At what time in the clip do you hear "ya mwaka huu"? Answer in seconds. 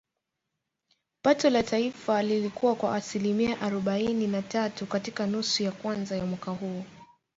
6.17-6.83